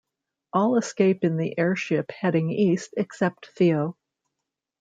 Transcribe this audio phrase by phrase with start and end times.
[0.51, 3.95] All escape in an airship heading east except Theo.